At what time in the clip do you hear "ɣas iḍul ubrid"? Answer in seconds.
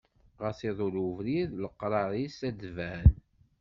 0.41-1.49